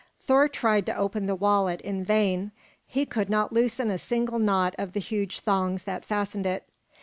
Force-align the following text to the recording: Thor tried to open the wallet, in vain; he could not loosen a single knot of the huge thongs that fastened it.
Thor 0.19 0.47
tried 0.49 0.87
to 0.87 0.97
open 0.97 1.27
the 1.27 1.35
wallet, 1.35 1.79
in 1.81 2.03
vain; 2.03 2.53
he 2.87 3.05
could 3.05 3.29
not 3.29 3.53
loosen 3.53 3.91
a 3.91 3.99
single 3.99 4.39
knot 4.39 4.73
of 4.79 4.93
the 4.93 4.99
huge 4.99 5.41
thongs 5.41 5.83
that 5.83 6.03
fastened 6.03 6.47
it. 6.47 6.67